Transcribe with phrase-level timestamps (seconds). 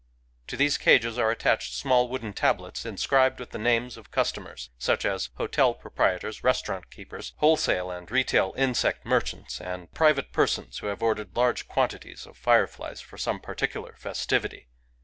[0.47, 5.05] To these cages are attached small wooden tablets inscribed with the names of customers,— such
[5.05, 11.03] as hotel proprietors, restaurant keepers, wholesale and retail insect merchants, and private persons who have
[11.03, 14.69] ordered large quantities of fireflies for some particular festivity.